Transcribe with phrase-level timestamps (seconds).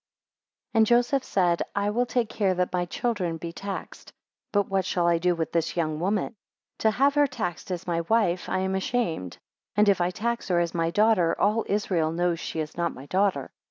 [0.73, 4.11] 2 And Joseph said, I will take care that my children be taxed;
[4.51, 6.29] but what shall I do with this young woman?
[6.29, 6.35] 3
[6.79, 9.37] To have her taxed as my wife I am ashamed;
[9.75, 13.05] and if I tax her as my daughter, all Israel knows she is not my
[13.05, 13.51] daughter.